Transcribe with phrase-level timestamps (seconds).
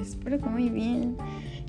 [0.00, 1.16] espero que muy bien.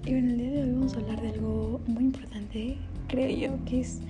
[0.05, 2.77] Y bueno, el día de hoy vamos a hablar de algo muy importante,
[3.07, 4.01] creo yo, que es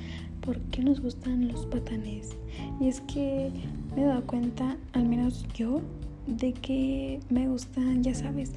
[0.42, 2.38] por qué nos gustan los patanes.
[2.80, 3.52] Y es que
[3.96, 5.82] me he dado cuenta, al menos yo,
[6.28, 8.52] de que me gustan, ya sabes,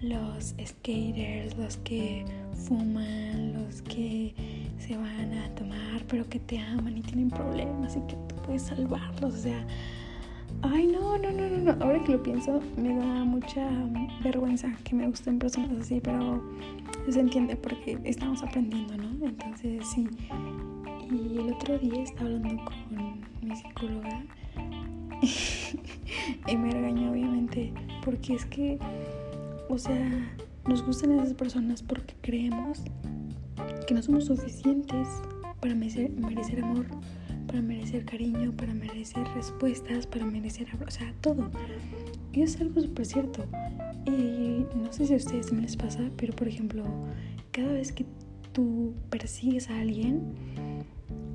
[0.00, 2.24] los skaters, los que
[2.66, 4.34] fuman, los que
[4.78, 8.62] se van a tomar, pero que te aman y tienen problemas y que tú puedes
[8.62, 9.34] salvarlos.
[9.34, 9.66] O sea,
[10.66, 11.84] Ay, no, no, no, no, no.
[11.84, 13.68] Ahora que lo pienso, me da mucha
[14.22, 16.42] vergüenza que me gusten personas así, pero
[17.06, 19.26] se entiende porque estamos aprendiendo, ¿no?
[19.26, 20.08] Entonces, sí.
[21.10, 24.24] Y el otro día estaba hablando con mi psicóloga
[26.48, 27.70] y me regañó, obviamente,
[28.02, 28.78] porque es que,
[29.68, 30.34] o sea,
[30.66, 32.80] nos gustan esas personas porque creemos
[33.86, 35.08] que no somos suficientes
[35.60, 36.86] para merecer, merecer amor
[37.54, 41.52] para merecer cariño, para merecer respuestas, para merecer, o sea, todo.
[42.32, 43.44] Y es algo súper cierto.
[44.06, 46.82] Y no sé si a ustedes les pasa, pero por ejemplo,
[47.52, 48.06] cada vez que
[48.50, 50.34] tú persigues a alguien,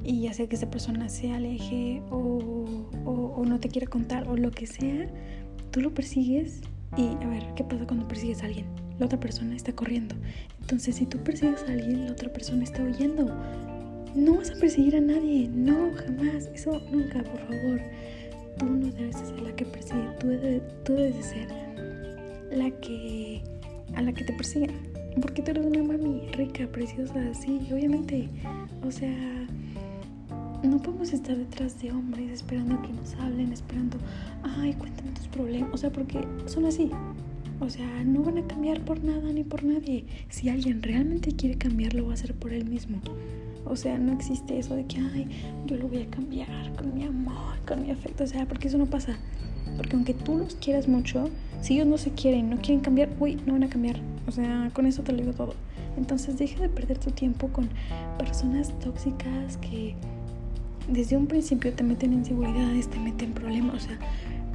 [0.04, 4.36] y ya sea que esa persona se aleje o, o, no te quiera contar o
[4.36, 5.08] lo que sea,
[5.72, 6.60] tú lo persigues
[6.98, 8.66] y a ver, ¿qué pasa cuando persigues a alguien?
[9.00, 10.16] La otra persona está corriendo.
[10.60, 13.34] Entonces, si tú persigues a alguien, la otra persona está huyendo.
[14.20, 17.82] No vas a perseguir a nadie, no, jamás, eso nunca, por favor.
[18.58, 20.28] Tú no debes ser la que persigue, tú,
[20.94, 21.48] debes de ser
[22.52, 23.42] la que
[23.96, 24.76] a la que te persigan.
[25.22, 28.28] Porque tú eres una mami rica, preciosa, sí, obviamente.
[28.86, 29.16] O sea,
[30.64, 33.98] no podemos estar detrás de hombres esperando que nos hablen, esperando,
[34.44, 35.70] ay, cuéntame tus problemas.
[35.74, 36.92] O sea, porque son así.
[37.62, 40.06] O sea, no van a cambiar por nada ni por nadie.
[40.30, 43.02] Si alguien realmente quiere cambiar, lo va a hacer por él mismo.
[43.66, 45.28] O sea, no existe eso de que, ay,
[45.66, 48.24] yo lo voy a cambiar con mi amor, con mi afecto.
[48.24, 49.18] O sea, porque eso no pasa.
[49.76, 51.30] Porque aunque tú los quieras mucho,
[51.62, 53.98] si ellos no se quieren, no quieren cambiar, uy, no van a cambiar.
[54.28, 55.54] O sea, con eso te lo digo todo.
[55.98, 57.70] Entonces deja de perder tu tiempo con
[58.18, 59.96] personas tóxicas que
[60.90, 63.76] desde un principio te meten en inseguridades, te meten problemas.
[63.76, 64.00] O sea,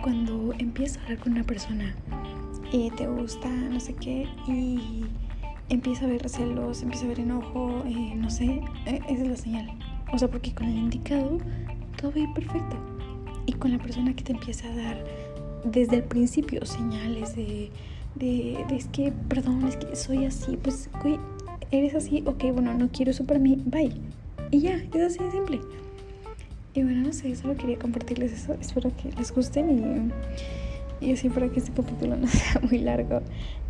[0.02, 1.94] cuando empiezas a hablar con una persona
[2.74, 5.04] y te gusta, no sé qué, y
[5.68, 9.36] empieza a ver celos, empieza a ver enojo, eh, no sé, eh, esa es la
[9.36, 9.70] señal.
[10.12, 11.38] O sea, porque con el indicado
[11.96, 12.76] todo va a ir perfecto.
[13.46, 15.04] Y con la persona que te empieza a dar
[15.64, 17.70] desde el principio señales de,
[18.16, 21.20] de, de es que, perdón, es que soy así, pues, güey,
[21.70, 23.92] eres así, ok, bueno, no quiero eso para mí, bye.
[24.50, 25.60] Y ya, es así de simple.
[26.74, 28.54] Y bueno, no sé, solo quería compartirles eso.
[28.60, 30.12] Espero que les gusten y,
[31.04, 33.20] y así para que este capítulo no sea muy largo.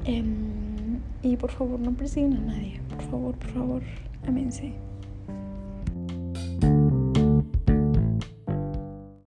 [0.05, 2.81] Em, y por favor, no persigan a nadie.
[2.89, 3.83] Por favor, por favor,
[4.27, 4.73] amense.